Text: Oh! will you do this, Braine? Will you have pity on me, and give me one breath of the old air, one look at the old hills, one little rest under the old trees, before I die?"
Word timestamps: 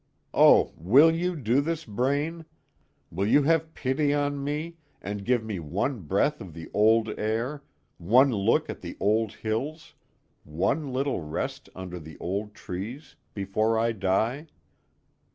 Oh! 0.33 0.73
will 0.77 1.11
you 1.11 1.35
do 1.35 1.61
this, 1.61 1.85
Braine? 1.85 2.45
Will 3.11 3.27
you 3.27 3.43
have 3.43 3.75
pity 3.75 4.15
on 4.15 4.43
me, 4.43 4.77
and 4.99 5.23
give 5.23 5.43
me 5.43 5.59
one 5.59 5.99
breath 5.99 6.41
of 6.41 6.55
the 6.55 6.71
old 6.73 7.09
air, 7.19 7.61
one 7.99 8.31
look 8.31 8.67
at 8.67 8.81
the 8.81 8.97
old 8.99 9.31
hills, 9.31 9.93
one 10.43 10.91
little 10.91 11.21
rest 11.21 11.69
under 11.75 11.99
the 11.99 12.17
old 12.17 12.55
trees, 12.55 13.15
before 13.35 13.77
I 13.77 13.91
die?" 13.91 14.47